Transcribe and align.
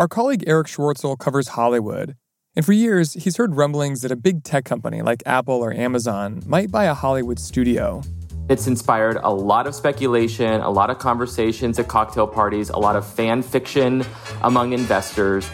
Our 0.00 0.08
colleague 0.08 0.44
Erich 0.46 0.68
Schwartzel 0.68 1.18
covers 1.18 1.48
Hollywood, 1.48 2.16
and 2.56 2.64
for 2.64 2.72
years 2.72 3.12
he's 3.12 3.36
heard 3.36 3.56
rumblings 3.56 4.00
that 4.00 4.10
a 4.10 4.16
big 4.16 4.44
tech 4.44 4.64
company 4.64 5.02
like 5.02 5.22
Apple 5.26 5.56
or 5.56 5.74
Amazon 5.74 6.42
might 6.46 6.70
buy 6.70 6.84
a 6.84 6.94
Hollywood 6.94 7.38
studio. 7.38 8.00
It's 8.48 8.66
inspired 8.66 9.18
a 9.22 9.28
lot 9.28 9.66
of 9.66 9.74
speculation, 9.74 10.62
a 10.62 10.70
lot 10.70 10.88
of 10.88 10.98
conversations 10.98 11.78
at 11.78 11.88
cocktail 11.88 12.26
parties, 12.26 12.70
a 12.70 12.78
lot 12.78 12.96
of 12.96 13.06
fan 13.06 13.42
fiction 13.42 14.02
among 14.40 14.72
investors. 14.72 15.50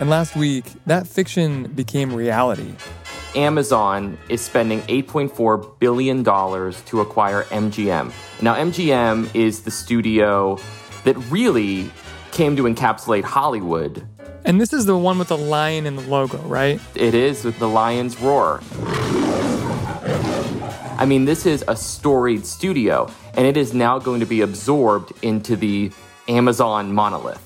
And 0.00 0.10
last 0.10 0.36
week, 0.36 0.66
that 0.84 1.06
fiction 1.06 1.72
became 1.72 2.12
reality. 2.12 2.74
Amazon 3.34 4.18
is 4.28 4.42
spending 4.42 4.82
$8.4 4.82 5.78
billion 5.78 6.22
to 6.22 7.00
acquire 7.00 7.44
MGM. 7.44 8.12
Now, 8.42 8.54
MGM 8.54 9.34
is 9.34 9.62
the 9.62 9.70
studio 9.70 10.58
that 11.04 11.16
really 11.30 11.90
came 12.38 12.54
to 12.54 12.62
encapsulate 12.62 13.24
Hollywood. 13.24 14.06
And 14.44 14.60
this 14.60 14.72
is 14.72 14.86
the 14.86 14.96
one 14.96 15.18
with 15.18 15.26
the 15.26 15.36
lion 15.36 15.86
in 15.86 15.96
the 15.96 16.02
logo, 16.02 16.38
right? 16.42 16.80
It 16.94 17.12
is 17.12 17.42
with 17.42 17.58
the 17.58 17.66
lion's 17.66 18.20
roar. 18.20 18.60
I 20.96 21.04
mean, 21.04 21.24
this 21.24 21.46
is 21.46 21.64
a 21.66 21.74
storied 21.74 22.46
studio, 22.46 23.10
and 23.34 23.44
it 23.44 23.56
is 23.56 23.74
now 23.74 23.98
going 23.98 24.20
to 24.20 24.26
be 24.26 24.42
absorbed 24.42 25.12
into 25.22 25.56
the 25.56 25.90
Amazon 26.28 26.92
monolith. 26.92 27.44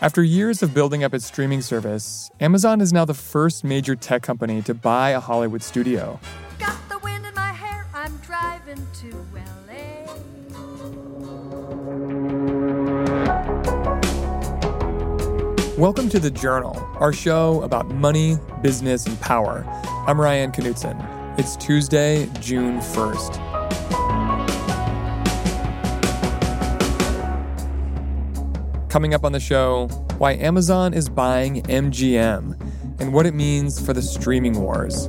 After 0.00 0.24
years 0.24 0.60
of 0.60 0.74
building 0.74 1.04
up 1.04 1.14
its 1.14 1.26
streaming 1.26 1.62
service, 1.62 2.32
Amazon 2.40 2.80
is 2.80 2.92
now 2.92 3.04
the 3.04 3.14
first 3.14 3.62
major 3.62 3.94
tech 3.94 4.22
company 4.22 4.60
to 4.62 4.74
buy 4.74 5.10
a 5.10 5.20
Hollywood 5.20 5.62
studio. 5.62 6.18
Got 6.58 6.76
the 6.88 6.98
wind 6.98 7.24
in 7.24 7.34
my 7.36 7.52
hair, 7.52 7.86
I'm 7.94 8.16
driving 8.26 8.84
to 9.02 9.24
Welcome 15.78 16.08
to 16.08 16.18
The 16.18 16.32
Journal, 16.32 16.76
our 16.96 17.12
show 17.12 17.62
about 17.62 17.86
money, 17.86 18.36
business, 18.62 19.06
and 19.06 19.20
power. 19.20 19.64
I'm 20.08 20.20
Ryan 20.20 20.50
Knutson. 20.50 21.38
It's 21.38 21.54
Tuesday, 21.54 22.28
June 22.40 22.80
1st. 22.80 23.38
Coming 28.88 29.14
up 29.14 29.24
on 29.24 29.30
the 29.30 29.38
show, 29.38 29.86
why 30.18 30.32
Amazon 30.32 30.94
is 30.94 31.08
buying 31.08 31.62
MGM 31.62 32.60
and 32.98 33.12
what 33.12 33.24
it 33.24 33.34
means 33.34 33.80
for 33.80 33.92
the 33.92 34.02
streaming 34.02 34.60
wars. 34.60 35.08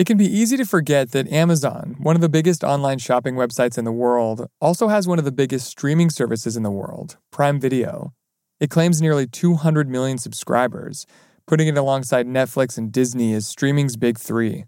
It 0.00 0.06
can 0.06 0.16
be 0.16 0.24
easy 0.24 0.56
to 0.56 0.64
forget 0.64 1.10
that 1.10 1.30
Amazon, 1.30 1.96
one 1.98 2.16
of 2.16 2.22
the 2.22 2.30
biggest 2.30 2.64
online 2.64 2.96
shopping 2.96 3.34
websites 3.34 3.76
in 3.76 3.84
the 3.84 3.92
world, 3.92 4.48
also 4.58 4.88
has 4.88 5.06
one 5.06 5.18
of 5.18 5.26
the 5.26 5.30
biggest 5.30 5.66
streaming 5.66 6.08
services 6.08 6.56
in 6.56 6.62
the 6.62 6.70
world, 6.70 7.18
Prime 7.30 7.60
Video. 7.60 8.14
It 8.60 8.70
claims 8.70 9.02
nearly 9.02 9.26
200 9.26 9.90
million 9.90 10.16
subscribers, 10.16 11.04
putting 11.46 11.68
it 11.68 11.76
alongside 11.76 12.26
Netflix 12.26 12.78
and 12.78 12.90
Disney 12.90 13.34
as 13.34 13.46
streaming's 13.46 13.98
big 13.98 14.16
three. 14.16 14.64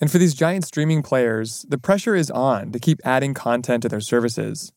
And 0.00 0.12
for 0.12 0.18
these 0.18 0.32
giant 0.32 0.64
streaming 0.64 1.02
players, 1.02 1.66
the 1.68 1.76
pressure 1.76 2.14
is 2.14 2.30
on 2.30 2.70
to 2.70 2.78
keep 2.78 3.00
adding 3.04 3.34
content 3.34 3.82
to 3.82 3.88
their 3.88 4.00
services. 4.00 4.72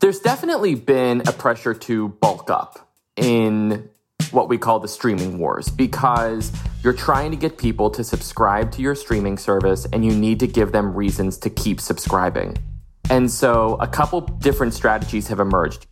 There's 0.00 0.20
definitely 0.20 0.74
been 0.74 1.22
a 1.26 1.32
pressure 1.32 1.72
to 1.72 2.08
bulk 2.08 2.50
up 2.50 2.92
in 3.16 3.88
what 4.32 4.48
we 4.48 4.58
call 4.58 4.80
the 4.80 4.88
streaming 4.88 5.38
wars 5.38 5.68
because 5.68 6.52
you're 6.82 6.92
trying 6.92 7.30
to 7.30 7.36
get 7.36 7.58
people 7.58 7.90
to 7.90 8.04
subscribe 8.04 8.70
to 8.72 8.82
your 8.82 8.94
streaming 8.94 9.38
service 9.38 9.86
and 9.92 10.04
you 10.04 10.12
need 10.12 10.40
to 10.40 10.46
give 10.46 10.72
them 10.72 10.94
reasons 10.94 11.38
to 11.38 11.50
keep 11.50 11.80
subscribing. 11.80 12.56
And 13.10 13.30
so 13.30 13.76
a 13.80 13.86
couple 13.86 14.20
different 14.20 14.74
strategies 14.74 15.28
have 15.28 15.40
emerged. 15.40 15.86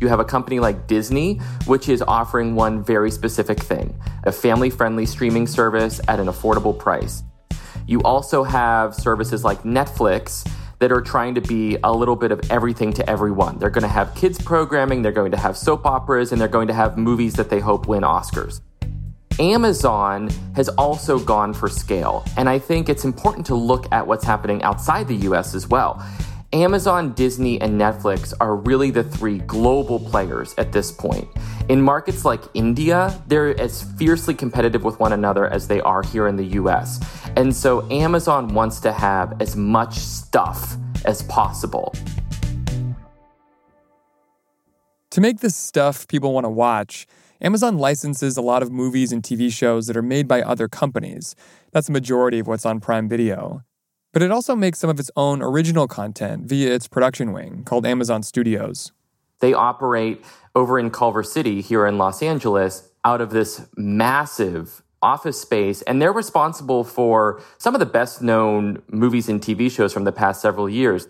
You 0.00 0.08
have 0.08 0.20
a 0.20 0.24
company 0.24 0.60
like 0.60 0.86
Disney, 0.86 1.38
which 1.66 1.88
is 1.88 2.02
offering 2.02 2.54
one 2.54 2.84
very 2.84 3.10
specific 3.10 3.60
thing 3.60 3.98
a 4.24 4.32
family 4.32 4.70
friendly 4.70 5.06
streaming 5.06 5.46
service 5.46 6.00
at 6.08 6.20
an 6.20 6.26
affordable 6.26 6.78
price. 6.78 7.22
You 7.86 8.02
also 8.02 8.44
have 8.44 8.94
services 8.94 9.44
like 9.44 9.62
Netflix 9.62 10.46
that 10.78 10.92
are 10.92 11.00
trying 11.00 11.34
to 11.34 11.40
be 11.40 11.76
a 11.82 11.92
little 11.92 12.16
bit 12.16 12.32
of 12.32 12.40
everything 12.50 12.92
to 12.94 13.10
everyone. 13.10 13.58
They're 13.58 13.70
going 13.70 13.82
to 13.82 13.88
have 13.88 14.14
kids 14.14 14.40
programming, 14.40 15.02
they're 15.02 15.12
going 15.12 15.32
to 15.32 15.38
have 15.38 15.56
soap 15.56 15.86
operas, 15.86 16.32
and 16.32 16.40
they're 16.40 16.48
going 16.48 16.68
to 16.68 16.74
have 16.74 16.96
movies 16.96 17.34
that 17.34 17.50
they 17.50 17.60
hope 17.60 17.88
win 17.88 18.02
Oscars. 18.02 18.60
Amazon 19.40 20.28
has 20.56 20.68
also 20.70 21.18
gone 21.18 21.54
for 21.54 21.68
scale, 21.68 22.24
and 22.36 22.48
I 22.48 22.58
think 22.58 22.88
it's 22.88 23.04
important 23.04 23.46
to 23.46 23.54
look 23.54 23.86
at 23.92 24.06
what's 24.06 24.24
happening 24.24 24.62
outside 24.62 25.06
the 25.06 25.16
US 25.28 25.54
as 25.54 25.68
well. 25.68 26.04
Amazon, 26.52 27.12
Disney, 27.12 27.60
and 27.60 27.78
Netflix 27.78 28.32
are 28.40 28.56
really 28.56 28.90
the 28.90 29.04
three 29.04 29.38
global 29.38 30.00
players 30.00 30.54
at 30.56 30.72
this 30.72 30.90
point. 30.90 31.28
In 31.68 31.82
markets 31.82 32.24
like 32.24 32.40
India, 32.54 33.22
they're 33.26 33.58
as 33.60 33.82
fiercely 33.98 34.32
competitive 34.34 34.84
with 34.84 34.98
one 34.98 35.12
another 35.12 35.46
as 35.46 35.68
they 35.68 35.82
are 35.82 36.02
here 36.02 36.26
in 36.26 36.36
the 36.36 36.46
US. 36.62 36.98
And 37.36 37.54
so 37.54 37.86
Amazon 37.90 38.48
wants 38.54 38.80
to 38.80 38.92
have 38.92 39.38
as 39.42 39.54
much 39.54 39.98
stuff 39.98 40.78
as 41.04 41.20
possible. 41.24 41.94
To 45.10 45.20
make 45.20 45.40
this 45.40 45.54
stuff 45.54 46.08
people 46.08 46.32
want 46.32 46.44
to 46.44 46.50
watch, 46.50 47.06
Amazon 47.42 47.76
licenses 47.76 48.38
a 48.38 48.42
lot 48.42 48.62
of 48.62 48.72
movies 48.72 49.12
and 49.12 49.22
TV 49.22 49.52
shows 49.52 49.88
that 49.88 49.96
are 49.96 50.02
made 50.02 50.26
by 50.26 50.40
other 50.40 50.68
companies. 50.68 51.36
That's 51.72 51.88
the 51.88 51.92
majority 51.92 52.38
of 52.38 52.46
what's 52.46 52.64
on 52.64 52.80
Prime 52.80 53.10
Video. 53.10 53.62
But 54.14 54.22
it 54.22 54.30
also 54.30 54.56
makes 54.56 54.78
some 54.78 54.88
of 54.88 54.98
its 54.98 55.10
own 55.16 55.42
original 55.42 55.86
content 55.86 56.46
via 56.46 56.74
its 56.74 56.88
production 56.88 57.32
wing 57.32 57.62
called 57.64 57.84
Amazon 57.84 58.22
Studios. 58.22 58.92
They 59.40 59.52
operate 59.52 60.24
over 60.54 60.78
in 60.78 60.90
Culver 60.90 61.22
City 61.22 61.60
here 61.60 61.86
in 61.86 61.98
Los 61.98 62.22
Angeles 62.22 62.90
out 63.04 63.20
of 63.20 63.30
this 63.30 63.66
massive 63.76 64.82
office 65.00 65.40
space, 65.40 65.82
and 65.82 66.02
they're 66.02 66.12
responsible 66.12 66.84
for 66.84 67.40
some 67.58 67.74
of 67.74 67.78
the 67.78 67.86
best 67.86 68.20
known 68.20 68.82
movies 68.88 69.28
and 69.28 69.40
TV 69.40 69.70
shows 69.70 69.92
from 69.92 70.04
the 70.04 70.12
past 70.12 70.42
several 70.42 70.68
years. 70.68 71.08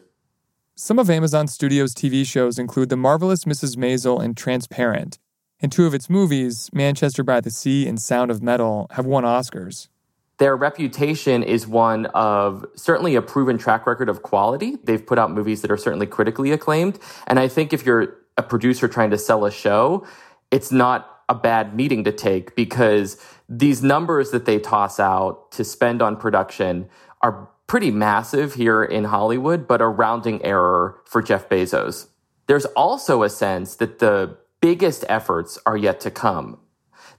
Some 0.75 0.99
of 0.99 1.11
Amazon 1.11 1.49
Studios' 1.49 1.94
TV 1.94 2.25
shows 2.25 2.59
include 2.59 2.89
The 2.89 2.97
Marvelous 2.97 3.44
Mrs. 3.44 3.77
Maisel 3.77 4.22
and 4.22 4.37
Transparent, 4.37 5.19
and 5.60 5.72
two 5.72 5.87
of 5.87 5.95
its 5.95 6.09
movies, 6.09 6.71
Manchester 6.72 7.25
by 7.25 7.41
the 7.41 7.50
Sea 7.50 7.89
and 7.89 8.00
Sound 8.00 8.31
of 8.31 8.43
Metal, 8.43 8.87
have 8.93 9.06
won 9.06 9.25
Oscars. 9.25 9.89
Their 10.38 10.56
reputation 10.56 11.43
is 11.43 11.66
one 11.66 12.06
of 12.06 12.65
certainly 12.76 13.16
a 13.16 13.22
proven 13.22 13.59
track 13.59 13.87
record 13.87 14.09
of 14.09 14.22
quality. 14.22 14.76
They've 14.84 15.04
put 15.04 15.19
out 15.19 15.32
movies 15.32 15.62
that 15.62 15.71
are 15.71 15.76
certainly 15.76 16.06
critically 16.06 16.53
acclaimed. 16.53 16.98
And 17.27 17.39
I 17.41 17.48
think 17.48 17.72
if 17.72 17.84
you're 17.84 18.16
a 18.36 18.42
producer 18.42 18.86
trying 18.86 19.10
to 19.10 19.18
sell 19.18 19.45
a 19.45 19.51
show, 19.51 20.07
it's 20.51 20.71
not 20.71 21.22
a 21.28 21.34
bad 21.34 21.74
meeting 21.74 22.04
to 22.04 22.12
take 22.12 22.54
because 22.54 23.21
these 23.48 23.83
numbers 23.83 24.30
that 24.30 24.45
they 24.45 24.59
toss 24.59 25.01
out 25.01 25.51
to 25.53 25.65
spend 25.65 26.01
on 26.01 26.16
production 26.16 26.89
are 27.21 27.48
pretty 27.66 27.91
massive 27.91 28.54
here 28.54 28.83
in 28.83 29.04
Hollywood, 29.04 29.66
but 29.66 29.80
a 29.80 29.89
rounding 29.89 30.42
error 30.45 31.01
for 31.04 31.21
Jeff 31.21 31.48
Bezos. 31.48 32.07
There's 32.47 32.65
also 32.65 33.22
a 33.22 33.28
sense 33.28 33.77
that 33.77 33.98
the 33.98 34.39
biggest 34.60 35.04
efforts 35.09 35.59
are 35.66 35.77
yet 35.77 36.01
to 36.01 36.10
come. 36.10 36.59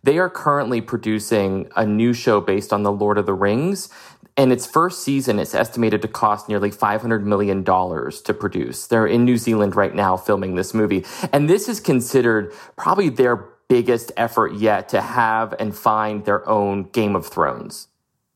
They 0.04 0.18
are 0.18 0.30
currently 0.30 0.82
producing 0.82 1.70
a 1.76 1.86
new 1.86 2.14
show 2.14 2.40
based 2.42 2.72
on 2.72 2.84
The 2.84 2.92
Lord 2.92 3.18
of 3.18 3.26
the 3.26 3.34
Rings. 3.34 3.90
And 4.38 4.54
its 4.54 4.66
first 4.66 5.04
season 5.04 5.38
is 5.38 5.54
estimated 5.54 6.02
to 6.02 6.08
cost 6.08 6.48
nearly 6.48 6.72
$500 6.72 7.24
million 7.24 7.66
to 7.66 8.34
produce. 8.34 8.88
They're 8.88 9.06
in 9.06 9.26
New 9.26 9.38
Zealand 9.38 9.76
right 9.76 9.94
now 9.94 10.16
filming 10.16 10.56
this 10.56 10.74
movie. 10.74 11.06
And 11.34 11.50
this 11.50 11.68
is 11.68 11.82
considered 11.82 12.54
probably 12.78 13.10
their 13.10 13.36
biggest 13.68 14.12
effort 14.16 14.54
yet 14.54 14.88
to 14.90 15.02
have 15.02 15.54
and 15.60 15.76
find 15.76 16.24
their 16.24 16.48
own 16.48 16.84
Game 16.84 17.16
of 17.16 17.28
Thrones. 17.28 17.90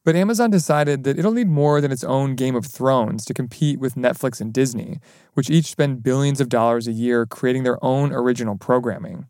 But 0.06 0.18
Amazon 0.18 0.50
decided 0.50 1.06
that 1.06 1.18
it'll 1.18 1.32
need 1.32 1.48
more 1.48 1.80
than 1.80 1.92
its 1.92 2.04
own 2.04 2.36
Game 2.36 2.56
of 2.56 2.66
Thrones 2.66 3.24
to 3.24 3.34
compete 3.34 3.80
with 3.80 3.96
Netflix 3.96 4.42
and 4.42 4.52
Disney, 4.52 5.00
which 5.34 5.50
each 5.50 5.68
spend 5.68 6.04
billions 6.04 6.42
of 6.42 6.50
dollars 6.50 6.88
a 6.88 6.92
year 6.92 7.26
creating 7.26 7.64
their 7.64 7.84
own 7.84 8.12
original 8.12 8.58
programming. 8.58 9.28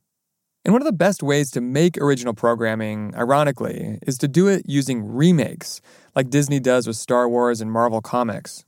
And 0.66 0.72
one 0.74 0.82
of 0.82 0.86
the 0.86 0.94
best 0.94 1.22
ways 1.22 1.52
to 1.52 1.62
make 1.62 1.98
original 1.98 2.34
programming, 2.34 3.14
ironically, 3.16 4.00
is 4.08 4.18
to 4.20 4.30
do 4.30 4.48
it 4.48 4.64
using 4.66 5.06
remakes, 5.06 5.82
like 6.16 6.30
Disney 6.30 6.62
does 6.62 6.88
with 6.88 6.96
Star 6.96 7.28
Wars 7.28 7.60
and 7.60 7.70
Marvel 7.70 8.00
Comics. 8.00 8.64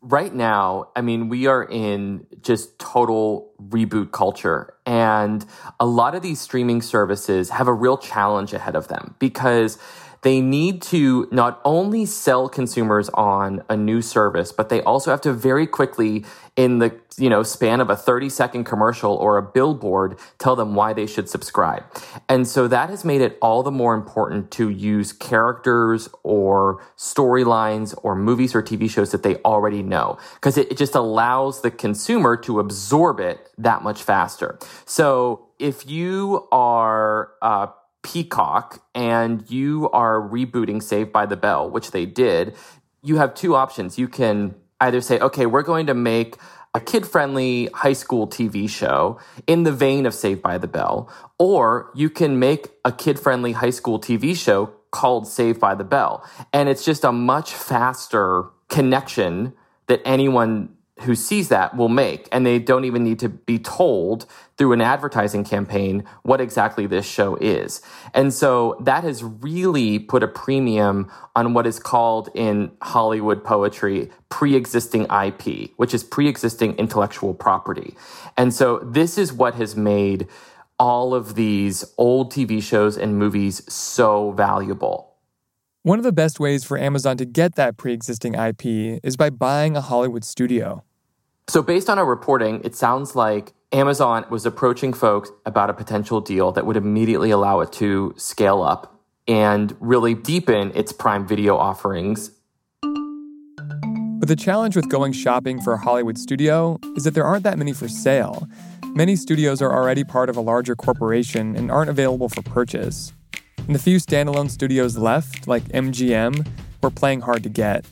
Right 0.00 0.34
now, 0.34 0.88
I 0.96 1.02
mean, 1.02 1.28
we 1.28 1.46
are 1.46 1.62
in 1.62 2.26
just 2.40 2.78
total 2.78 3.52
reboot 3.68 4.12
culture. 4.12 4.72
And 4.86 5.44
a 5.78 5.86
lot 5.86 6.14
of 6.14 6.22
these 6.22 6.40
streaming 6.40 6.80
services 6.80 7.50
have 7.50 7.68
a 7.68 7.72
real 7.74 7.98
challenge 7.98 8.54
ahead 8.54 8.74
of 8.74 8.88
them 8.88 9.14
because 9.18 9.78
they 10.24 10.40
need 10.40 10.80
to 10.80 11.28
not 11.30 11.60
only 11.66 12.06
sell 12.06 12.48
consumers 12.48 13.10
on 13.10 13.62
a 13.68 13.76
new 13.76 14.00
service, 14.00 14.52
but 14.52 14.70
they 14.70 14.82
also 14.82 15.10
have 15.10 15.20
to 15.20 15.34
very 15.34 15.66
quickly, 15.66 16.24
in 16.56 16.78
the 16.78 16.98
you 17.18 17.28
know 17.28 17.42
span 17.42 17.80
of 17.80 17.90
a 17.90 17.96
30 17.96 18.30
second 18.30 18.64
commercial 18.64 19.12
or 19.12 19.36
a 19.36 19.42
billboard, 19.42 20.18
tell 20.38 20.56
them 20.56 20.74
why 20.74 20.94
they 20.94 21.06
should 21.06 21.28
subscribe. 21.28 21.84
And 22.26 22.48
so 22.48 22.66
that 22.68 22.88
has 22.88 23.04
made 23.04 23.20
it 23.20 23.36
all 23.42 23.62
the 23.62 23.70
more 23.70 23.94
important 23.94 24.50
to 24.52 24.70
use 24.70 25.12
characters 25.12 26.08
or 26.22 26.82
storylines 26.96 27.94
or 28.02 28.16
movies 28.16 28.54
or 28.54 28.62
TV 28.62 28.88
shows 28.88 29.12
that 29.12 29.24
they 29.24 29.36
already 29.44 29.82
know, 29.82 30.16
because 30.36 30.56
it, 30.56 30.72
it 30.72 30.78
just 30.78 30.94
allows 30.94 31.60
the 31.60 31.70
consumer 31.70 32.34
to 32.38 32.60
absorb 32.60 33.20
it 33.20 33.50
that 33.58 33.82
much 33.82 34.02
faster. 34.02 34.58
So 34.86 35.48
if 35.58 35.86
you 35.86 36.48
are 36.50 37.32
uh, 37.42 37.66
Peacock 38.04 38.84
and 38.94 39.50
you 39.50 39.90
are 39.90 40.20
rebooting 40.20 40.80
Saved 40.80 41.12
by 41.12 41.26
the 41.26 41.36
Bell, 41.36 41.68
which 41.68 41.90
they 41.90 42.06
did, 42.06 42.54
you 43.02 43.16
have 43.16 43.34
two 43.34 43.56
options. 43.56 43.98
You 43.98 44.06
can 44.06 44.54
either 44.80 45.00
say, 45.00 45.18
okay, 45.18 45.46
we're 45.46 45.62
going 45.62 45.86
to 45.86 45.94
make 45.94 46.36
a 46.74 46.80
kid 46.80 47.06
friendly 47.06 47.66
high 47.74 47.92
school 47.92 48.28
TV 48.28 48.68
show 48.68 49.18
in 49.46 49.62
the 49.62 49.72
vein 49.72 50.06
of 50.06 50.14
Saved 50.14 50.42
by 50.42 50.58
the 50.58 50.68
Bell, 50.68 51.10
or 51.38 51.90
you 51.94 52.10
can 52.10 52.38
make 52.38 52.68
a 52.84 52.92
kid 52.92 53.18
friendly 53.18 53.52
high 53.52 53.70
school 53.70 53.98
TV 53.98 54.36
show 54.36 54.66
called 54.90 55.26
Saved 55.26 55.58
by 55.58 55.74
the 55.74 55.84
Bell. 55.84 56.24
And 56.52 56.68
it's 56.68 56.84
just 56.84 57.04
a 57.04 57.12
much 57.12 57.52
faster 57.52 58.44
connection 58.68 59.54
that 59.86 60.00
anyone 60.04 60.76
who 61.04 61.14
sees 61.14 61.48
that 61.48 61.76
will 61.76 61.88
make. 61.88 62.28
And 62.32 62.44
they 62.44 62.58
don't 62.58 62.84
even 62.84 63.04
need 63.04 63.18
to 63.20 63.28
be 63.28 63.58
told 63.58 64.26
through 64.56 64.72
an 64.72 64.80
advertising 64.80 65.44
campaign 65.44 66.04
what 66.22 66.40
exactly 66.40 66.86
this 66.86 67.06
show 67.06 67.36
is. 67.36 67.80
And 68.12 68.32
so 68.32 68.76
that 68.80 69.04
has 69.04 69.22
really 69.22 69.98
put 69.98 70.22
a 70.22 70.28
premium 70.28 71.10
on 71.34 71.54
what 71.54 71.66
is 71.66 71.78
called 71.78 72.28
in 72.34 72.72
Hollywood 72.82 73.44
poetry 73.44 74.10
pre 74.28 74.54
existing 74.54 75.06
IP, 75.10 75.70
which 75.76 75.94
is 75.94 76.02
pre 76.04 76.28
existing 76.28 76.76
intellectual 76.76 77.34
property. 77.34 77.96
And 78.36 78.52
so 78.52 78.78
this 78.78 79.18
is 79.18 79.32
what 79.32 79.54
has 79.54 79.76
made 79.76 80.28
all 80.78 81.14
of 81.14 81.34
these 81.34 81.84
old 81.98 82.32
TV 82.32 82.62
shows 82.62 82.96
and 82.96 83.16
movies 83.16 83.62
so 83.72 84.32
valuable. 84.32 85.14
One 85.82 85.98
of 85.98 86.04
the 86.04 86.12
best 86.12 86.40
ways 86.40 86.64
for 86.64 86.78
Amazon 86.78 87.18
to 87.18 87.26
get 87.26 87.56
that 87.56 87.76
pre 87.76 87.92
existing 87.92 88.34
IP 88.34 89.00
is 89.02 89.16
by 89.16 89.30
buying 89.30 89.76
a 89.76 89.82
Hollywood 89.82 90.24
studio. 90.24 90.82
So, 91.48 91.62
based 91.62 91.90
on 91.90 91.98
our 91.98 92.06
reporting, 92.06 92.62
it 92.64 92.74
sounds 92.74 93.14
like 93.14 93.52
Amazon 93.70 94.24
was 94.30 94.46
approaching 94.46 94.94
folks 94.94 95.30
about 95.44 95.68
a 95.68 95.74
potential 95.74 96.20
deal 96.20 96.52
that 96.52 96.64
would 96.64 96.76
immediately 96.76 97.30
allow 97.30 97.60
it 97.60 97.70
to 97.72 98.14
scale 98.16 98.62
up 98.62 98.98
and 99.28 99.76
really 99.80 100.14
deepen 100.14 100.72
its 100.74 100.92
Prime 100.92 101.26
Video 101.26 101.56
offerings. 101.56 102.30
But 102.80 104.28
the 104.28 104.36
challenge 104.36 104.74
with 104.74 104.88
going 104.88 105.12
shopping 105.12 105.60
for 105.60 105.74
a 105.74 105.78
Hollywood 105.78 106.16
studio 106.16 106.78
is 106.96 107.04
that 107.04 107.12
there 107.12 107.24
aren't 107.24 107.44
that 107.44 107.58
many 107.58 107.74
for 107.74 107.88
sale. 107.88 108.48
Many 108.94 109.16
studios 109.16 109.60
are 109.60 109.72
already 109.72 110.02
part 110.02 110.30
of 110.30 110.36
a 110.38 110.40
larger 110.40 110.74
corporation 110.74 111.56
and 111.56 111.70
aren't 111.70 111.90
available 111.90 112.30
for 112.30 112.40
purchase. 112.40 113.12
And 113.58 113.74
the 113.74 113.78
few 113.78 113.98
standalone 113.98 114.48
studios 114.48 114.96
left, 114.96 115.46
like 115.46 115.64
MGM, 115.64 116.46
were 116.82 116.90
playing 116.90 117.20
hard 117.20 117.42
to 117.42 117.48
get. 117.50 117.84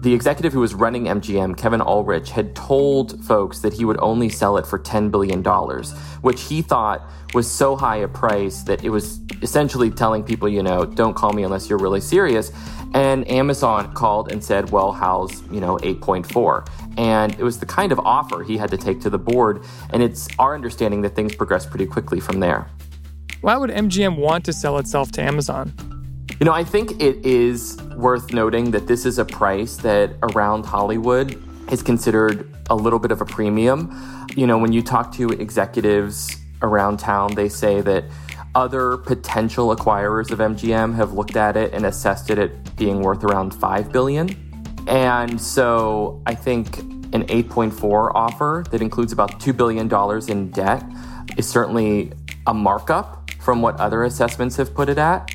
The 0.00 0.14
executive 0.14 0.54
who 0.54 0.60
was 0.60 0.72
running 0.72 1.04
MGM, 1.04 1.58
Kevin 1.58 1.82
Ulrich, 1.82 2.30
had 2.30 2.56
told 2.56 3.22
folks 3.22 3.58
that 3.60 3.74
he 3.74 3.84
would 3.84 3.98
only 4.00 4.30
sell 4.30 4.56
it 4.56 4.66
for 4.66 4.78
$10 4.78 5.10
billion, 5.10 5.42
which 6.22 6.40
he 6.40 6.62
thought 6.62 7.02
was 7.34 7.50
so 7.50 7.76
high 7.76 7.96
a 7.96 8.08
price 8.08 8.62
that 8.62 8.82
it 8.82 8.88
was 8.88 9.20
essentially 9.42 9.90
telling 9.90 10.24
people, 10.24 10.48
you 10.48 10.62
know, 10.62 10.86
don't 10.86 11.14
call 11.14 11.34
me 11.34 11.42
unless 11.42 11.68
you're 11.68 11.78
really 11.78 12.00
serious. 12.00 12.50
And 12.94 13.30
Amazon 13.30 13.92
called 13.92 14.32
and 14.32 14.42
said, 14.42 14.70
well, 14.70 14.90
how's, 14.90 15.42
you 15.50 15.60
know, 15.60 15.76
8.4? 15.76 16.66
And 16.96 17.34
it 17.34 17.42
was 17.42 17.60
the 17.60 17.66
kind 17.66 17.92
of 17.92 17.98
offer 17.98 18.42
he 18.42 18.56
had 18.56 18.70
to 18.70 18.78
take 18.78 19.02
to 19.02 19.10
the 19.10 19.18
board. 19.18 19.62
And 19.90 20.02
it's 20.02 20.28
our 20.38 20.54
understanding 20.54 21.02
that 21.02 21.14
things 21.14 21.34
progressed 21.34 21.68
pretty 21.68 21.84
quickly 21.84 22.20
from 22.20 22.40
there. 22.40 22.70
Why 23.42 23.58
would 23.58 23.68
MGM 23.68 24.16
want 24.16 24.46
to 24.46 24.54
sell 24.54 24.78
itself 24.78 25.12
to 25.12 25.22
Amazon? 25.22 25.89
You 26.40 26.46
know, 26.46 26.52
I 26.52 26.64
think 26.64 27.02
it 27.02 27.26
is 27.26 27.76
worth 27.96 28.32
noting 28.32 28.70
that 28.70 28.86
this 28.86 29.04
is 29.04 29.18
a 29.18 29.26
price 29.26 29.76
that 29.76 30.12
around 30.22 30.64
Hollywood 30.64 31.38
is 31.70 31.82
considered 31.82 32.50
a 32.70 32.74
little 32.74 32.98
bit 32.98 33.10
of 33.10 33.20
a 33.20 33.26
premium. 33.26 33.94
You 34.34 34.46
know, 34.46 34.56
when 34.56 34.72
you 34.72 34.80
talk 34.80 35.12
to 35.16 35.28
executives 35.28 36.34
around 36.62 36.98
town, 36.98 37.34
they 37.34 37.50
say 37.50 37.82
that 37.82 38.04
other 38.54 38.96
potential 38.96 39.76
acquirers 39.76 40.30
of 40.30 40.38
MGM 40.38 40.94
have 40.94 41.12
looked 41.12 41.36
at 41.36 41.58
it 41.58 41.74
and 41.74 41.84
assessed 41.84 42.30
it 42.30 42.38
at 42.38 42.74
being 42.74 43.02
worth 43.02 43.22
around 43.22 43.54
5 43.54 43.92
billion. 43.92 44.34
And 44.88 45.38
so 45.38 46.22
I 46.24 46.34
think 46.34 46.78
an 46.78 47.26
8.4 47.26 48.12
offer 48.14 48.64
that 48.70 48.80
includes 48.80 49.12
about 49.12 49.40
$2 49.40 49.54
billion 49.54 49.92
in 50.30 50.50
debt 50.52 50.84
is 51.36 51.46
certainly 51.46 52.12
a 52.46 52.54
markup 52.54 53.30
from 53.42 53.60
what 53.60 53.78
other 53.78 54.04
assessments 54.04 54.56
have 54.56 54.74
put 54.74 54.88
it 54.88 54.96
at. 54.96 55.30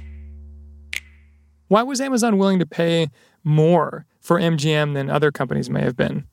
Why 1.67 1.83
was 1.83 1.99
Amazon 1.99 2.37
willing 2.37 2.59
to 2.59 2.65
pay 2.65 3.09
more 3.43 4.05
for 4.19 4.39
MGM 4.39 4.93
than 4.93 5.09
other 5.09 5.31
companies 5.31 5.69
may 5.69 5.81
have 5.81 5.95
been? 5.95 6.25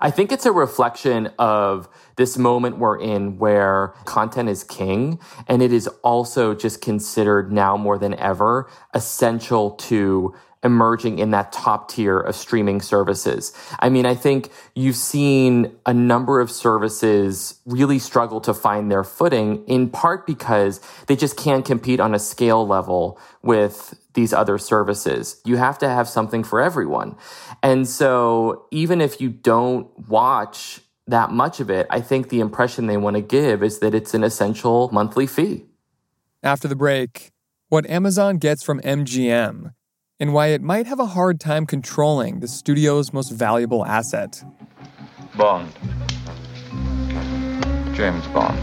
I 0.00 0.10
think 0.10 0.32
it's 0.32 0.44
a 0.44 0.52
reflection 0.52 1.30
of 1.38 1.88
this 2.16 2.36
moment 2.36 2.78
we're 2.78 3.00
in 3.00 3.38
where 3.38 3.94
content 4.04 4.50
is 4.50 4.62
king 4.62 5.18
and 5.48 5.62
it 5.62 5.72
is 5.72 5.86
also 6.02 6.54
just 6.54 6.82
considered 6.82 7.52
now 7.52 7.76
more 7.76 7.96
than 7.96 8.12
ever 8.14 8.68
essential 8.92 9.70
to 9.70 10.34
emerging 10.64 11.18
in 11.18 11.30
that 11.30 11.52
top 11.52 11.90
tier 11.90 12.18
of 12.18 12.34
streaming 12.34 12.80
services. 12.80 13.52
I 13.78 13.90
mean, 13.90 14.06
I 14.06 14.14
think 14.14 14.50
you've 14.74 14.96
seen 14.96 15.76
a 15.84 15.92
number 15.92 16.40
of 16.40 16.50
services 16.50 17.60
really 17.66 17.98
struggle 17.98 18.40
to 18.40 18.54
find 18.54 18.90
their 18.90 19.04
footing 19.04 19.64
in 19.66 19.90
part 19.90 20.26
because 20.26 20.80
they 21.06 21.16
just 21.16 21.36
can't 21.36 21.64
compete 21.64 22.00
on 22.00 22.14
a 22.14 22.18
scale 22.18 22.66
level 22.66 23.20
with 23.42 23.94
these 24.14 24.32
other 24.32 24.58
services. 24.58 25.40
You 25.44 25.56
have 25.56 25.78
to 25.78 25.88
have 25.88 26.08
something 26.08 26.42
for 26.42 26.60
everyone. 26.60 27.16
And 27.62 27.86
so 27.86 28.66
even 28.70 29.00
if 29.00 29.20
you 29.20 29.28
don't 29.28 29.86
watch 30.08 30.80
that 31.06 31.30
much 31.30 31.60
of 31.60 31.68
it, 31.68 31.86
I 31.90 32.00
think 32.00 32.30
the 32.30 32.40
impression 32.40 32.86
they 32.86 32.96
want 32.96 33.16
to 33.16 33.22
give 33.22 33.62
is 33.62 33.80
that 33.80 33.94
it's 33.94 34.14
an 34.14 34.24
essential 34.24 34.88
monthly 34.92 35.26
fee. 35.26 35.66
After 36.42 36.68
the 36.68 36.76
break, 36.76 37.32
what 37.68 37.88
Amazon 37.90 38.38
gets 38.38 38.62
from 38.62 38.80
MGM 38.80 39.72
and 40.24 40.32
why 40.32 40.46
it 40.46 40.62
might 40.62 40.86
have 40.86 41.00
a 41.00 41.04
hard 41.04 41.38
time 41.38 41.66
controlling 41.66 42.40
the 42.40 42.48
studio's 42.48 43.12
most 43.12 43.30
valuable 43.30 43.84
asset. 43.84 44.42
Bond. 45.36 45.70
James 47.94 48.26
Bond. 48.28 48.58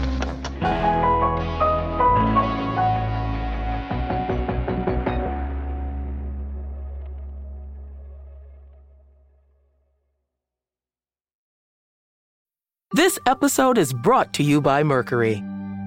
This 12.94 13.20
episode 13.26 13.78
is 13.78 13.92
brought 13.92 14.32
to 14.34 14.42
you 14.42 14.60
by 14.60 14.82
Mercury. 14.82 15.40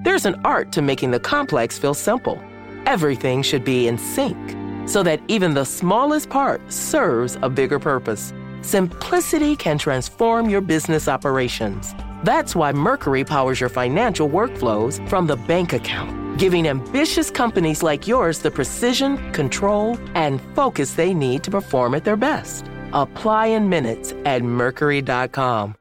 There's 0.04 0.24
an 0.24 0.40
art 0.42 0.72
to 0.72 0.80
making 0.80 1.10
the 1.10 1.20
complex 1.20 1.76
feel 1.76 1.92
simple. 1.92 2.42
Everything 2.86 3.42
should 3.42 3.62
be 3.62 3.86
in 3.86 3.98
sync 3.98 4.55
so 4.86 5.02
that 5.02 5.20
even 5.28 5.54
the 5.54 5.64
smallest 5.64 6.30
part 6.30 6.60
serves 6.72 7.36
a 7.42 7.48
bigger 7.48 7.78
purpose. 7.78 8.32
Simplicity 8.62 9.54
can 9.54 9.78
transform 9.78 10.48
your 10.48 10.60
business 10.60 11.08
operations. 11.08 11.94
That's 12.24 12.56
why 12.56 12.72
Mercury 12.72 13.24
powers 13.24 13.60
your 13.60 13.68
financial 13.68 14.28
workflows 14.28 15.06
from 15.08 15.26
the 15.26 15.36
bank 15.36 15.72
account, 15.72 16.38
giving 16.38 16.66
ambitious 16.66 17.30
companies 17.30 17.82
like 17.82 18.08
yours 18.08 18.38
the 18.38 18.50
precision, 18.50 19.32
control, 19.32 19.98
and 20.14 20.40
focus 20.54 20.94
they 20.94 21.12
need 21.12 21.44
to 21.44 21.50
perform 21.50 21.94
at 21.94 22.04
their 22.04 22.16
best. 22.16 22.66
Apply 22.92 23.46
in 23.48 23.68
minutes 23.68 24.14
at 24.24 24.42
Mercury.com. 24.42 25.76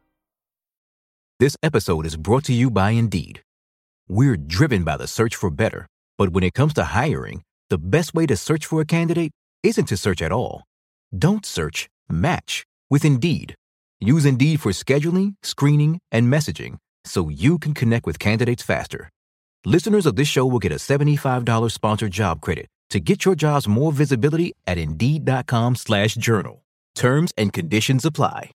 This 1.37 1.57
episode 1.61 2.05
is 2.05 2.15
brought 2.15 2.45
to 2.45 2.53
you 2.53 2.71
by 2.71 2.91
Indeed. 2.91 3.41
We're 4.07 4.37
driven 4.37 4.83
by 4.83 4.95
the 4.95 5.07
search 5.07 5.35
for 5.35 5.49
better, 5.49 5.87
but 6.17 6.29
when 6.29 6.43
it 6.43 6.53
comes 6.53 6.73
to 6.75 6.85
hiring, 6.85 7.41
the 7.69 7.77
best 7.77 8.13
way 8.13 8.25
to 8.25 8.35
search 8.35 8.65
for 8.65 8.81
a 8.81 8.85
candidate 8.85 9.31
isn't 9.63 9.85
to 9.85 9.97
search 9.97 10.21
at 10.21 10.31
all. 10.31 10.63
Don't 11.17 11.45
search, 11.45 11.87
match 12.09 12.65
with 12.89 13.05
Indeed. 13.05 13.55
Use 13.99 14.25
Indeed 14.25 14.61
for 14.61 14.71
scheduling, 14.71 15.35
screening, 15.43 15.99
and 16.11 16.31
messaging 16.31 16.77
so 17.05 17.29
you 17.29 17.57
can 17.57 17.73
connect 17.73 18.05
with 18.05 18.19
candidates 18.19 18.63
faster. 18.63 19.09
listeners 19.65 20.05
of 20.05 20.15
this 20.15 20.27
show 20.27 20.45
will 20.45 20.59
get 20.59 20.71
a 20.71 20.75
$75 20.75 21.71
sponsored 21.71 22.11
job 22.11 22.41
credit 22.41 22.67
to 22.91 22.99
get 22.99 23.25
your 23.25 23.35
jobs 23.35 23.67
more 23.67 23.91
visibility 23.91 24.53
at 24.67 24.77
Indeed.com 24.77 25.75
slash 25.75 26.15
journal. 26.15 26.63
Terms 26.95 27.31
and 27.37 27.51
conditions 27.51 28.05
apply. 28.05 28.51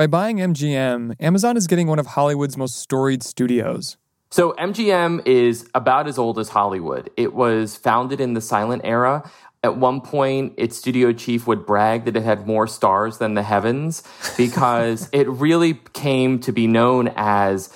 By 0.00 0.06
buying 0.06 0.38
MGM, 0.38 1.16
Amazon 1.20 1.58
is 1.58 1.66
getting 1.66 1.86
one 1.86 1.98
of 1.98 2.06
Hollywood's 2.06 2.56
most 2.56 2.78
storied 2.78 3.22
studios. 3.22 3.98
So, 4.30 4.52
MGM 4.52 5.26
is 5.26 5.68
about 5.74 6.08
as 6.08 6.18
old 6.18 6.38
as 6.38 6.48
Hollywood. 6.48 7.10
It 7.18 7.34
was 7.34 7.76
founded 7.76 8.18
in 8.18 8.32
the 8.32 8.40
silent 8.40 8.80
era. 8.82 9.30
At 9.62 9.76
one 9.76 10.00
point, 10.00 10.54
its 10.56 10.78
studio 10.78 11.12
chief 11.12 11.46
would 11.46 11.66
brag 11.66 12.06
that 12.06 12.16
it 12.16 12.22
had 12.22 12.46
more 12.46 12.66
stars 12.66 13.18
than 13.18 13.34
the 13.34 13.42
heavens 13.42 14.02
because 14.38 15.10
it 15.12 15.28
really 15.28 15.74
came 15.92 16.38
to 16.38 16.50
be 16.50 16.66
known 16.66 17.12
as 17.14 17.68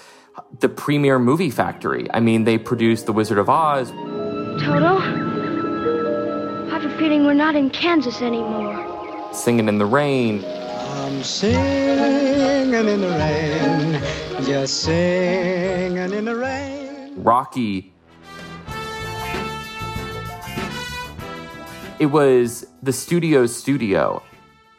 the 0.61 0.71
premier 0.71 1.19
movie 1.19 1.51
factory. 1.51 2.09
I 2.15 2.21
mean, 2.21 2.45
they 2.45 2.57
produced 2.57 3.05
The 3.05 3.13
Wizard 3.13 3.37
of 3.37 3.51
Oz. 3.51 3.91
Toto, 3.91 4.97
I 6.71 6.71
have 6.71 6.87
a 6.87 6.97
feeling 6.97 7.27
we're 7.27 7.35
not 7.35 7.55
in 7.55 7.69
Kansas 7.69 8.23
anymore. 8.23 8.81
Singing 9.35 9.69
in 9.69 9.77
the 9.77 9.85
Rain. 9.85 10.43
Singing 11.25 12.75
in 12.87 13.01
the 13.01 13.09
rain, 13.09 14.45
just 14.45 14.83
singing 14.83 16.13
in 16.13 16.27
the 16.27 16.37
rain. 16.37 17.15
Rocky. 17.17 17.95
It 21.99 22.07
was 22.07 22.67
the 22.83 22.93
studio's 22.93 23.57
studio. 23.57 24.23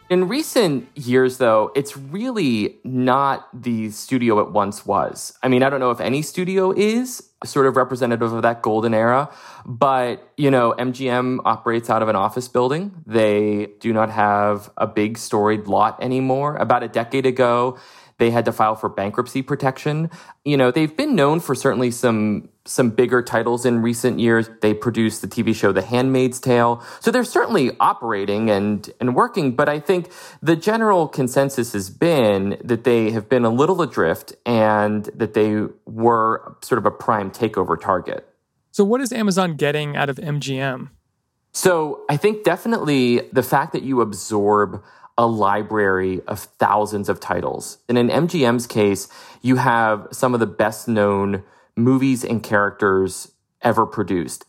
In 0.08 0.28
recent 0.28 0.88
years, 0.96 1.40
though, 1.40 1.72
it's 1.76 1.98
really 1.98 2.78
not 2.84 3.48
the 3.54 3.90
studio 3.90 4.40
it 4.40 4.52
once 4.52 4.86
was. 4.86 5.34
I 5.42 5.48
mean, 5.48 5.64
I 5.64 5.70
don't 5.70 5.80
know 5.80 5.90
if 5.90 6.00
any 6.00 6.22
studio 6.22 6.72
is 6.72 7.28
sort 7.44 7.66
of 7.66 7.76
representative 7.76 8.32
of 8.32 8.44
that 8.44 8.62
golden 8.62 8.94
era, 8.94 9.32
but, 9.66 10.32
you 10.38 10.52
know, 10.52 10.76
MGM 10.78 11.40
operates 11.44 11.90
out 11.90 12.04
of 12.04 12.08
an 12.08 12.16
office 12.16 12.48
building. 12.48 13.04
They 13.08 13.70
do 13.80 13.94
not 13.94 14.12
have 14.12 14.70
a 14.78 14.86
big 14.86 15.18
storied 15.18 15.66
lot 15.66 16.02
anymore. 16.04 16.56
About 16.58 16.84
a 16.84 16.88
decade 16.88 17.26
ago, 17.26 17.80
they 18.20 18.30
had 18.30 18.46
to 18.46 18.52
file 18.52 18.76
for 18.76 18.90
bankruptcy 18.90 19.42
protection. 19.42 20.12
You 20.44 20.58
know, 20.58 20.70
they've 20.70 20.96
been 20.96 21.16
known 21.16 21.40
for 21.40 21.56
certainly 21.56 21.90
some 21.90 22.50
some 22.66 22.90
bigger 22.90 23.22
titles 23.22 23.66
in 23.66 23.82
recent 23.82 24.20
years. 24.20 24.50
They 24.62 24.74
produced 24.74 25.22
the 25.22 25.28
TV 25.28 25.56
show 25.56 25.72
The 25.72 25.82
Handmaid's 25.82 26.40
Tale. 26.40 26.84
So 27.00 27.12
they're 27.12 27.24
certainly 27.24 27.72
operating 27.80 28.50
and 28.50 28.90
and 29.00 29.16
working, 29.16 29.56
but 29.56 29.70
I 29.70 29.80
think 29.80 30.12
the 30.42 30.56
general 30.56 31.08
consensus 31.08 31.74
has 31.74 31.90
been 31.90 32.58
that 32.64 32.84
they 32.84 33.12
have 33.12 33.30
been 33.30 33.46
a 33.46 33.50
little 33.50 33.82
adrift 33.82 34.36
and 34.46 35.06
that 35.16 35.34
they 35.34 35.66
were 35.86 36.58
sort 36.62 36.80
of 36.80 36.86
a 36.86 36.92
prime 36.92 37.32
takeover 37.32 37.80
target. 37.80 38.28
So 38.72 38.84
what 38.84 39.00
is 39.00 39.14
Amazon 39.14 39.56
getting 39.56 39.96
out 39.96 40.10
of 40.10 40.18
MGM? 40.18 40.90
So 41.54 42.04
I 42.10 42.18
think 42.18 42.44
definitely 42.44 43.22
the 43.32 43.44
fact 43.44 43.72
that 43.72 43.84
you 43.84 44.02
absorb 44.02 44.84
a 45.18 45.26
library 45.26 46.22
of 46.28 46.40
thousands 46.40 47.08
of 47.08 47.20
titles. 47.20 47.78
And 47.88 47.98
in 47.98 48.10
MGM's 48.10 48.68
case, 48.68 49.08
you 49.42 49.56
have 49.56 50.08
some 50.12 50.34
of 50.34 50.42
the 50.42 50.48
best 50.48 50.90
known 50.90 51.44
movies 51.76 52.24
and 52.24 52.42
characters 52.42 53.34
ever 53.62 53.86
produced. 53.86 54.46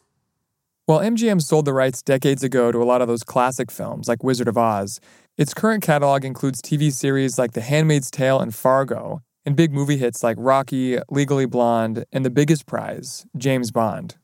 While 0.87 1.00
MGM 1.00 1.42
sold 1.42 1.64
the 1.64 1.73
rights 1.73 2.02
decades 2.02 2.45
ago 2.45 2.71
to 2.71 2.83
a 2.83 2.85
lot 2.85 3.02
of 3.02 3.09
those 3.09 3.25
classic 3.25 3.71
films 3.71 4.09
like 4.09 4.23
Wizard 4.23 4.49
of 4.49 4.56
Oz, 4.56 5.00
its 5.37 5.52
current 5.52 5.83
catalog 5.83 6.25
includes 6.25 6.62
TV 6.62 6.92
series 6.92 7.38
like 7.38 7.52
The 7.52 7.61
Handmaid's 7.61 8.11
Tale 8.11 8.40
and 8.40 8.54
Fargo, 8.54 9.21
and 9.45 9.56
big 9.56 9.73
movie 9.73 9.97
hits 9.97 10.23
like 10.23 10.37
Rocky, 10.38 10.99
Legally 11.11 11.47
Blonde, 11.47 12.04
and 12.12 12.25
the 12.25 12.30
biggest 12.30 12.66
prize, 12.66 13.26
James 13.37 13.71
Bond 13.71 14.16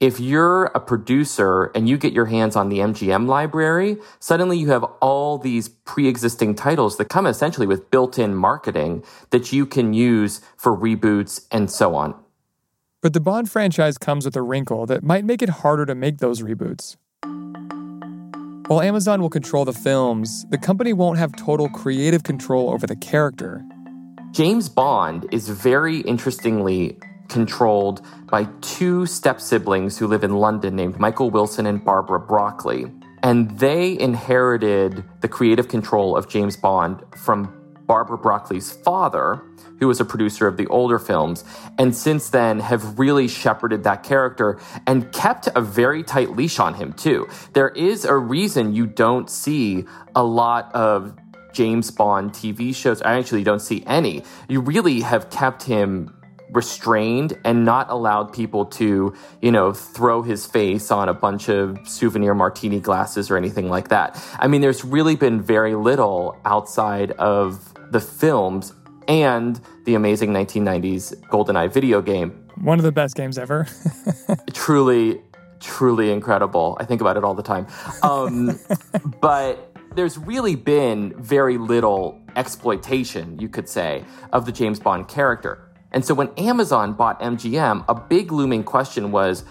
if 0.00 0.20
you're 0.20 0.64
a 0.66 0.80
producer 0.80 1.66
and 1.74 1.88
you 1.88 1.96
get 1.96 2.12
your 2.12 2.26
hands 2.26 2.56
on 2.56 2.68
the 2.68 2.78
MGM 2.78 3.26
library, 3.26 3.96
suddenly 4.18 4.58
you 4.58 4.68
have 4.70 4.84
all 5.00 5.38
these 5.38 5.68
pre 5.68 6.08
existing 6.08 6.54
titles 6.54 6.98
that 6.98 7.06
come 7.06 7.26
essentially 7.26 7.66
with 7.66 7.90
built 7.90 8.18
in 8.18 8.34
marketing 8.34 9.04
that 9.30 9.52
you 9.52 9.64
can 9.64 9.94
use 9.94 10.40
for 10.56 10.76
reboots 10.76 11.46
and 11.50 11.70
so 11.70 11.94
on. 11.94 12.14
But 13.04 13.12
the 13.12 13.20
Bond 13.20 13.50
franchise 13.50 13.98
comes 13.98 14.24
with 14.24 14.34
a 14.34 14.40
wrinkle 14.40 14.86
that 14.86 15.02
might 15.02 15.26
make 15.26 15.42
it 15.42 15.50
harder 15.50 15.84
to 15.84 15.94
make 15.94 16.20
those 16.20 16.40
reboots. 16.40 16.96
While 18.66 18.80
Amazon 18.80 19.20
will 19.20 19.28
control 19.28 19.66
the 19.66 19.74
films, 19.74 20.46
the 20.48 20.56
company 20.56 20.94
won't 20.94 21.18
have 21.18 21.36
total 21.36 21.68
creative 21.68 22.22
control 22.22 22.70
over 22.70 22.86
the 22.86 22.96
character. 22.96 23.62
James 24.32 24.70
Bond 24.70 25.26
is 25.32 25.50
very 25.50 26.00
interestingly 26.00 26.98
controlled 27.28 28.00
by 28.30 28.44
two 28.62 29.04
step 29.04 29.38
siblings 29.38 29.98
who 29.98 30.06
live 30.06 30.24
in 30.24 30.36
London 30.36 30.74
named 30.74 30.98
Michael 30.98 31.28
Wilson 31.28 31.66
and 31.66 31.84
Barbara 31.84 32.20
Broccoli. 32.20 32.90
And 33.22 33.50
they 33.58 33.98
inherited 33.98 35.04
the 35.20 35.28
creative 35.28 35.68
control 35.68 36.16
of 36.16 36.30
James 36.30 36.56
Bond 36.56 37.02
from 37.18 37.54
Barbara 37.86 38.18
Broccoli's 38.18 38.72
father, 38.72 39.42
who 39.78 39.88
was 39.88 40.00
a 40.00 40.04
producer 40.04 40.46
of 40.46 40.56
the 40.56 40.66
older 40.68 40.98
films, 40.98 41.44
and 41.78 41.94
since 41.94 42.30
then 42.30 42.60
have 42.60 42.98
really 42.98 43.28
shepherded 43.28 43.84
that 43.84 44.02
character 44.02 44.58
and 44.86 45.12
kept 45.12 45.48
a 45.54 45.60
very 45.60 46.02
tight 46.02 46.30
leash 46.30 46.58
on 46.58 46.74
him, 46.74 46.92
too. 46.92 47.28
There 47.52 47.70
is 47.70 48.04
a 48.04 48.16
reason 48.16 48.74
you 48.74 48.86
don't 48.86 49.28
see 49.28 49.84
a 50.14 50.22
lot 50.22 50.74
of 50.74 51.16
James 51.52 51.90
Bond 51.90 52.32
TV 52.32 52.74
shows. 52.74 53.00
I 53.02 53.18
actually 53.18 53.44
don't 53.44 53.60
see 53.60 53.84
any. 53.86 54.24
You 54.48 54.60
really 54.60 55.00
have 55.00 55.30
kept 55.30 55.62
him 55.62 56.14
restrained 56.50 57.36
and 57.44 57.64
not 57.64 57.90
allowed 57.90 58.32
people 58.32 58.64
to, 58.64 59.12
you 59.42 59.50
know, 59.50 59.72
throw 59.72 60.22
his 60.22 60.46
face 60.46 60.90
on 60.90 61.08
a 61.08 61.14
bunch 61.14 61.48
of 61.48 61.76
souvenir 61.86 62.34
martini 62.34 62.80
glasses 62.80 63.30
or 63.30 63.36
anything 63.36 63.68
like 63.68 63.88
that. 63.88 64.22
I 64.38 64.46
mean, 64.46 64.60
there's 64.60 64.84
really 64.84 65.16
been 65.16 65.40
very 65.40 65.74
little 65.74 66.38
outside 66.44 67.10
of 67.12 67.73
the 67.94 68.00
films 68.00 68.72
and 69.06 69.60
the 69.84 69.94
amazing 69.94 70.32
1990s 70.32 71.14
GoldenEye 71.28 71.72
video 71.72 72.02
game. 72.02 72.30
One 72.60 72.80
of 72.80 72.82
the 72.82 72.90
best 72.90 73.14
games 73.14 73.38
ever. 73.38 73.68
truly, 74.52 75.22
truly 75.60 76.10
incredible. 76.10 76.76
I 76.80 76.86
think 76.86 77.00
about 77.00 77.16
it 77.16 77.22
all 77.22 77.34
the 77.34 77.42
time. 77.44 77.68
Um, 78.02 78.58
but 79.20 79.76
there's 79.94 80.18
really 80.18 80.56
been 80.56 81.14
very 81.22 81.56
little 81.56 82.20
exploitation, 82.34 83.38
you 83.38 83.48
could 83.48 83.68
say, 83.68 84.04
of 84.32 84.44
the 84.44 84.50
James 84.50 84.80
Bond 84.80 85.06
character. 85.06 85.70
And 85.92 86.04
so 86.04 86.14
when 86.14 86.30
Amazon 86.36 86.94
bought 86.94 87.20
MGM, 87.20 87.84
a 87.88 87.94
big 87.94 88.32
looming 88.32 88.64
question 88.64 89.12
was 89.12 89.44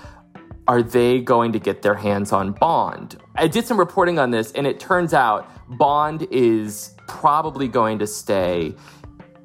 are 0.67 0.83
they 0.83 1.21
going 1.21 1.53
to 1.53 1.59
get 1.59 1.81
their 1.81 1.95
hands 1.95 2.33
on 2.33 2.51
Bond? 2.51 3.17
I 3.35 3.47
did 3.47 3.65
some 3.65 3.79
reporting 3.79 4.19
on 4.19 4.31
this, 4.31 4.51
and 4.51 4.67
it 4.67 4.79
turns 4.79 5.13
out 5.13 5.49
Bond 5.77 6.27
is 6.29 6.93
probably 7.07 7.67
going 7.67 7.99
to 7.99 8.07
stay 8.07 8.75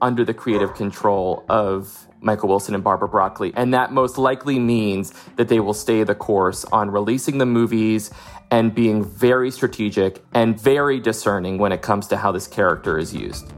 under 0.00 0.25
the 0.25 0.35
creative 0.35 0.75
control 0.75 1.45
of 1.49 2.07
Michael 2.21 2.49
Wilson 2.49 2.75
and 2.75 2.85
Barbara 2.85 3.09
Broccoli. 3.09 3.52
And 3.57 3.73
that 3.75 3.92
most 3.92 4.18
likely 4.18 4.59
means 4.59 5.12
that 5.37 5.49
they 5.49 5.61
will 5.61 5.75
stay 5.75 6.04
the 6.04 6.14
course 6.14 6.64
on 6.66 6.90
releasing 6.90 7.38
the 7.38 7.47
movies 7.47 8.11
and 8.50 8.75
being 8.75 9.04
very 9.04 9.50
strategic 9.50 10.23
and 10.35 10.59
very 10.61 11.00
discerning 11.00 11.59
when 11.59 11.73
it 11.73 11.83
comes 11.83 12.07
to 12.09 12.16
how 12.16 12.33
this 12.33 12.47
character 12.47 12.99
is 12.99 13.14
used. 13.14 13.52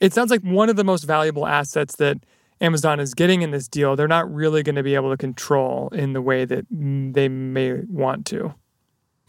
It 0.00 0.12
sounds 0.12 0.30
like 0.30 0.42
one 0.42 0.68
of 0.68 0.76
the 0.76 0.84
most 0.84 1.04
valuable 1.04 1.46
assets 1.46 1.96
that 1.96 2.18
Amazon 2.60 3.00
is 3.00 3.14
getting 3.14 3.42
in 3.42 3.50
this 3.50 3.68
deal, 3.68 3.96
they're 3.96 4.08
not 4.08 4.32
really 4.32 4.62
going 4.62 4.76
to 4.76 4.82
be 4.82 4.94
able 4.94 5.10
to 5.10 5.16
control 5.16 5.88
in 5.92 6.12
the 6.12 6.22
way 6.22 6.44
that 6.44 6.66
they 6.70 7.28
may 7.28 7.74
want 7.88 8.26
to. 8.26 8.54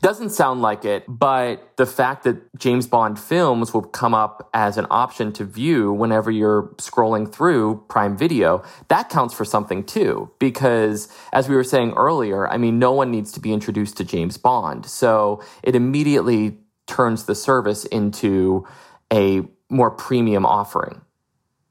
Doesn't 0.03 0.31
sound 0.31 0.62
like 0.62 0.83
it, 0.83 1.05
but 1.07 1.77
the 1.77 1.86
fact 1.86 2.25
that 2.25 2.36
James 2.60 2.88
Bond 2.88 3.17
films 3.17 3.74
will 3.74 3.83
come 3.83 4.13
up 4.13 4.50
as 4.53 4.77
an 4.77 4.86
option 4.91 5.31
to 5.31 5.45
view 5.45 5.93
whenever 5.93 6.29
you're 6.29 6.74
scrolling 6.75 7.31
through 7.31 7.86
Prime 7.88 8.17
Video, 8.17 8.63
that 8.89 9.07
counts 9.07 9.33
for 9.33 9.45
something 9.45 9.81
too. 9.81 10.29
Because 10.39 11.07
as 11.31 11.48
we 11.48 11.55
were 11.55 11.63
saying 11.63 11.93
earlier, 11.93 12.50
I 12.50 12.57
mean, 12.57 12.79
no 12.79 12.91
one 12.91 13.12
needs 13.12 13.31
to 13.31 13.39
be 13.39 13.53
introduced 13.53 13.95
to 13.95 14.03
James 14.03 14.36
Bond. 14.38 14.86
So 14.86 15.41
it 15.63 15.74
immediately 15.74 16.57
turns 16.86 17.24
the 17.24 17.33
service 17.33 17.86
into 17.86 18.67
a 19.10 19.43
more 19.69 19.89
premium 19.89 20.45
offering. 20.45 21.00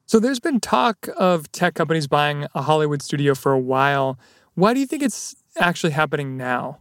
So 0.06 0.18
there's 0.18 0.40
been 0.40 0.58
talk 0.58 1.06
of 1.18 1.52
tech 1.52 1.74
companies 1.74 2.06
buying 2.06 2.46
a 2.54 2.62
Hollywood 2.62 3.02
studio 3.02 3.34
for 3.34 3.52
a 3.52 3.60
while. 3.60 4.18
Why 4.54 4.72
do 4.72 4.80
you 4.80 4.86
think 4.86 5.02
it's 5.02 5.36
actually 5.58 5.92
happening 5.92 6.38
now? 6.38 6.78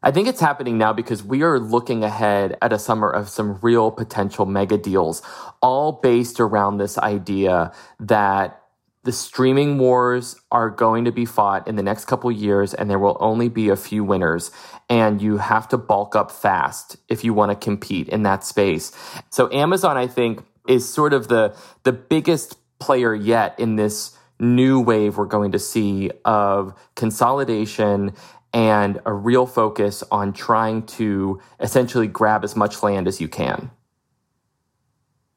I 0.00 0.12
think 0.12 0.28
it's 0.28 0.40
happening 0.40 0.78
now 0.78 0.92
because 0.92 1.24
we 1.24 1.42
are 1.42 1.58
looking 1.58 2.04
ahead 2.04 2.56
at 2.62 2.72
a 2.72 2.78
summer 2.78 3.10
of 3.10 3.28
some 3.28 3.58
real 3.62 3.90
potential 3.90 4.46
mega 4.46 4.78
deals, 4.78 5.22
all 5.60 5.92
based 5.92 6.38
around 6.38 6.78
this 6.78 6.98
idea 6.98 7.72
that 7.98 8.62
the 9.02 9.12
streaming 9.12 9.78
wars 9.78 10.36
are 10.52 10.70
going 10.70 11.04
to 11.06 11.12
be 11.12 11.24
fought 11.24 11.66
in 11.66 11.76
the 11.76 11.82
next 11.82 12.04
couple 12.04 12.30
years 12.30 12.74
and 12.74 12.88
there 12.88 12.98
will 12.98 13.16
only 13.20 13.48
be 13.48 13.70
a 13.70 13.76
few 13.76 14.04
winners 14.04 14.50
and 14.88 15.20
you 15.20 15.38
have 15.38 15.66
to 15.68 15.78
bulk 15.78 16.14
up 16.14 16.30
fast 16.30 16.96
if 17.08 17.24
you 17.24 17.34
want 17.34 17.50
to 17.50 17.56
compete 17.56 18.08
in 18.08 18.22
that 18.22 18.44
space. 18.44 18.92
So 19.30 19.50
Amazon 19.52 19.96
I 19.96 20.06
think 20.06 20.44
is 20.68 20.88
sort 20.88 21.12
of 21.12 21.28
the 21.28 21.56
the 21.84 21.92
biggest 21.92 22.56
player 22.78 23.14
yet 23.14 23.58
in 23.58 23.76
this 23.76 24.16
new 24.40 24.80
wave 24.80 25.16
we're 25.16 25.26
going 25.26 25.52
to 25.52 25.58
see 25.58 26.10
of 26.24 26.74
consolidation 26.94 28.12
and 28.52 29.00
a 29.04 29.12
real 29.12 29.46
focus 29.46 30.02
on 30.10 30.32
trying 30.32 30.84
to 30.86 31.40
essentially 31.60 32.06
grab 32.06 32.44
as 32.44 32.56
much 32.56 32.82
land 32.82 33.06
as 33.06 33.20
you 33.20 33.28
can. 33.28 33.70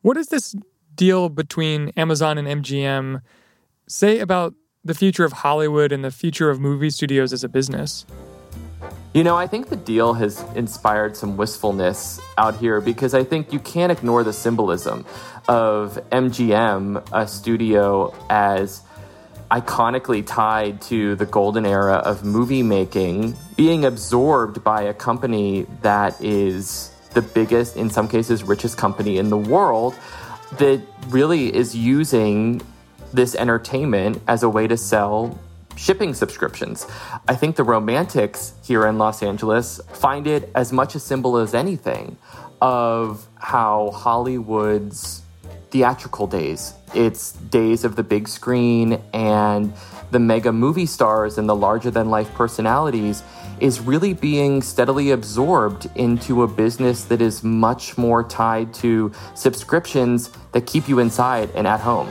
What 0.02 0.16
does 0.16 0.28
this 0.28 0.56
deal 0.96 1.30
between 1.30 1.90
Amazon 1.90 2.38
and 2.38 2.48
MGM 2.48 3.22
say 3.88 4.20
about 4.20 4.54
the 4.84 4.94
future 4.94 5.26
of 5.26 5.32
Hollywood 5.34 5.92
and 5.92 6.04
the 6.04 6.12
future 6.12 6.50
of 6.50 6.60
movie 6.60 6.90
studios 6.90 7.34
as 7.34 7.44
a 7.44 7.50
business? 7.50 8.06
You 9.14 9.26
know, 9.26 9.36
I 9.36 9.46
think 9.46 9.68
the 9.68 9.76
deal 9.76 10.14
has 10.14 10.42
inspired 10.56 11.18
some 11.18 11.36
wistfulness 11.36 12.22
out 12.38 12.56
here 12.56 12.80
because 12.80 13.14
I 13.14 13.26
think 13.26 13.52
you 13.52 13.60
can't 13.60 13.92
ignore 13.92 14.24
the 14.24 14.32
symbolism 14.32 15.06
of 15.50 16.00
MGM, 16.12 17.06
a 17.12 17.28
studio 17.28 18.16
as 18.30 18.84
iconically 19.52 20.26
tied 20.26 20.82
to 20.82 21.16
the 21.16 21.26
golden 21.26 21.66
era 21.66 21.96
of 21.96 22.24
movie 22.24 22.64
making, 22.64 23.36
being 23.58 23.84
absorbed 23.84 24.64
by 24.64 24.84
a 24.84 24.94
company 24.94 25.68
that 25.82 26.20
is 26.22 26.94
the 27.14 27.22
biggest, 27.22 27.76
in 27.76 27.90
some 27.90 28.08
cases, 28.08 28.44
richest 28.44 28.78
company 28.78 29.18
in 29.18 29.30
the 29.30 29.38
world 29.38 29.94
that 30.58 30.82
really 31.10 31.54
is 31.54 31.76
using 31.76 32.62
this 33.14 33.36
entertainment 33.36 34.22
as 34.28 34.44
a 34.44 34.50
way 34.50 34.68
to 34.68 34.78
sell 34.78 35.38
shipping 35.76 36.14
subscriptions. 36.14 36.88
I 37.28 37.36
think 37.36 37.58
the 37.58 37.64
romantics 37.64 38.54
here 38.64 38.86
in 38.88 38.98
Los 38.98 39.22
Angeles 39.22 39.82
find 39.92 40.28
it 40.28 40.50
as 40.56 40.72
much 40.72 40.96
a 40.96 41.00
symbol 41.00 41.38
as 41.38 41.54
anything 41.54 42.18
of 42.62 43.28
how 43.36 43.92
Hollywood's 43.92 45.24
theatrical 45.72 46.28
days, 46.28 46.74
its 46.94 47.32
days 47.32 47.84
of 47.84 47.96
the 47.96 48.04
big 48.04 48.28
screen 48.28 49.02
and 49.14 49.74
the 50.12 50.20
mega 50.20 50.52
movie 50.52 50.86
stars 50.86 51.38
and 51.38 51.48
the 51.48 51.56
larger 51.56 51.90
than 51.90 52.10
life 52.10 52.32
personalities 52.34 53.24
is 53.62 53.80
really 53.80 54.14
being 54.14 54.62
steadily 54.62 55.12
absorbed 55.12 55.90
into 55.96 56.44
a 56.44 56.48
business 56.48 57.06
that 57.06 57.22
is 57.22 57.44
much 57.44 57.98
more 57.98 58.24
tied 58.24 58.74
to 58.74 59.12
subscriptions 59.34 60.30
that 60.52 60.66
keep 60.66 60.90
you 60.90 61.00
inside 61.00 61.50
and 61.56 61.66
at 61.66 61.80
home. 61.80 62.10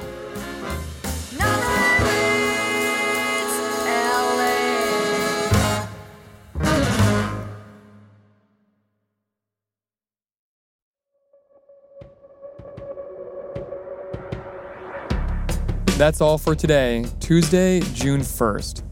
That's 16.01 16.23
all 16.23 16.39
for 16.39 16.55
today, 16.55 17.05
Tuesday, 17.21 17.81
June 17.93 18.23
1st. 18.23 18.85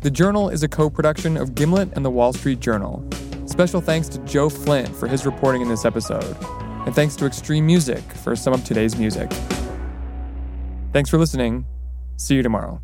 The 0.00 0.10
Journal 0.10 0.48
is 0.48 0.64
a 0.64 0.68
co 0.68 0.90
production 0.90 1.36
of 1.36 1.54
Gimlet 1.54 1.92
and 1.92 2.04
the 2.04 2.10
Wall 2.10 2.32
Street 2.32 2.58
Journal. 2.58 3.08
Special 3.46 3.80
thanks 3.80 4.08
to 4.08 4.18
Joe 4.24 4.48
Flint 4.48 4.88
for 4.96 5.06
his 5.06 5.24
reporting 5.24 5.62
in 5.62 5.68
this 5.68 5.84
episode, 5.84 6.36
and 6.84 6.92
thanks 6.92 7.14
to 7.16 7.24
Extreme 7.24 7.66
Music 7.66 8.02
for 8.02 8.34
some 8.34 8.52
of 8.52 8.64
today's 8.64 8.96
music. 8.96 9.30
Thanks 10.92 11.08
for 11.08 11.18
listening. 11.18 11.66
See 12.16 12.34
you 12.34 12.42
tomorrow. 12.42 12.82